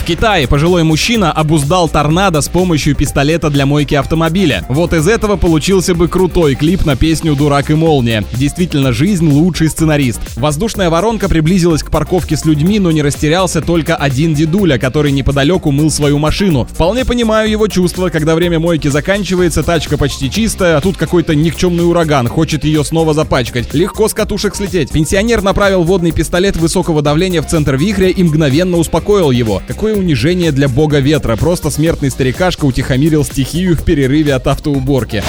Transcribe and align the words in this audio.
В 0.00 0.04
Китае 0.10 0.48
пожилой 0.48 0.82
мужчина 0.82 1.30
обуздал 1.30 1.86
торнадо 1.88 2.40
с 2.40 2.48
помощью 2.48 2.96
пистолета 2.96 3.50
для 3.50 3.66
мойки 3.66 3.94
автомобиля. 3.94 4.64
Вот 4.68 4.94
из 4.94 5.06
этого 5.06 5.36
получился 5.36 5.94
бы 5.94 6.08
крутой 6.08 6.54
клип 6.54 6.86
на 6.86 6.96
песню 6.96 7.36
«Дурак 7.36 7.70
и 7.70 7.74
молния». 7.74 8.24
Действительно, 8.32 8.92
жизнь 8.92 9.30
лучший 9.30 9.68
сценарист. 9.68 10.20
Воздушная 10.36 10.88
воронка 10.88 11.28
приблизилась 11.28 11.82
к 11.82 11.90
парковке 11.90 12.36
с 12.36 12.46
людьми, 12.46 12.78
но 12.80 12.90
не 12.90 13.02
растерялся 13.02 13.60
только 13.60 13.94
один 13.94 14.34
дедуля, 14.34 14.78
который 14.78 15.12
неподалеку 15.12 15.70
мыл 15.70 15.90
свою 15.90 16.18
машину. 16.18 16.64
Вполне 16.64 17.04
понимаю 17.04 17.48
его 17.50 17.68
чувства, 17.68 18.08
когда 18.08 18.34
время 18.34 18.58
мойки 18.58 18.88
заканчивается, 18.88 19.62
тачка 19.62 19.98
почти 19.98 20.30
чистая, 20.30 20.78
а 20.78 20.80
тут 20.80 20.96
какой-то 20.96 21.34
никчемный 21.34 21.86
ураган, 21.86 22.26
хочет 22.26 22.64
ее 22.64 22.84
снова 22.84 23.12
запачкать. 23.12 23.74
Легко 23.74 24.08
с 24.08 24.14
катушек 24.14 24.56
слететь. 24.56 24.90
Пенсионер 24.90 25.42
направил 25.42 25.84
водный 25.84 26.10
пистолет 26.10 26.56
высокого 26.56 27.02
давления 27.02 27.42
в 27.42 27.46
центр 27.46 27.76
вихря 27.76 28.08
и 28.08 28.22
мгновенно 28.22 28.78
успокоил 28.78 29.30
его. 29.30 29.62
Какой 29.68 29.89
Какое 29.90 30.04
унижение 30.04 30.52
для 30.52 30.68
бога 30.68 31.00
ветра. 31.00 31.34
Просто 31.34 31.68
смертный 31.68 32.12
старикашка 32.12 32.64
утихомирил 32.64 33.24
стихию 33.24 33.76
в 33.76 33.82
перерыве 33.82 34.34
от 34.34 34.46
автоуборки. 34.46 35.24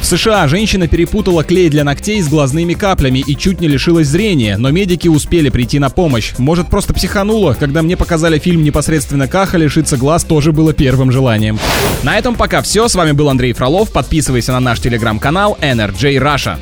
В 0.00 0.06
США 0.06 0.46
женщина 0.46 0.86
перепутала 0.86 1.42
клей 1.42 1.68
для 1.68 1.82
ногтей 1.82 2.22
с 2.22 2.28
глазными 2.28 2.74
каплями 2.74 3.24
и 3.26 3.36
чуть 3.36 3.60
не 3.60 3.66
лишилась 3.66 4.06
зрения, 4.06 4.58
но 4.58 4.70
медики 4.70 5.08
успели 5.08 5.48
прийти 5.48 5.80
на 5.80 5.90
помощь. 5.90 6.34
Может, 6.38 6.68
просто 6.68 6.94
психанула? 6.94 7.56
Когда 7.58 7.82
мне 7.82 7.96
показали 7.96 8.38
фильм 8.38 8.62
непосредственно 8.62 9.26
Каха, 9.26 9.58
лишиться 9.58 9.96
глаз 9.96 10.22
тоже 10.22 10.52
было 10.52 10.72
первым 10.72 11.10
желанием. 11.10 11.58
На 12.04 12.16
этом 12.16 12.36
пока 12.36 12.62
все. 12.62 12.86
С 12.86 12.94
вами 12.94 13.10
был 13.10 13.28
Андрей 13.28 13.54
Фролов. 13.54 13.90
Подписывайся 13.90 14.52
на 14.52 14.60
наш 14.60 14.78
телеграм-канал 14.78 15.58
NRJ 15.60 16.20
Russia. 16.20 16.58